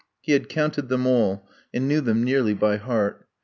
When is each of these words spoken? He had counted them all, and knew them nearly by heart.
He 0.19 0.31
had 0.31 0.49
counted 0.49 0.89
them 0.89 1.05
all, 1.05 1.47
and 1.71 1.87
knew 1.87 2.01
them 2.01 2.23
nearly 2.23 2.55
by 2.55 2.77
heart. 2.77 3.27